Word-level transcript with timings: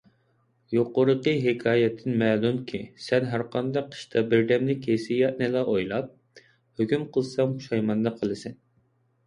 يۇقىرىقى 0.75 1.33
ھېكايەتتىن 1.43 2.15
مەلۇمكى، 2.21 2.81
سەن 3.09 3.29
ھەرقانداق 3.33 3.93
ئىشتا 3.99 4.25
بىردەملىك 4.33 4.89
ھېسسىياتنىلا 4.95 5.65
ئويلاپ، 5.77 6.43
ھۆكۈم 6.81 7.07
قىلساڭ 7.19 7.57
پۇشايماندا 7.63 8.19
قالىسەن. 8.19 8.61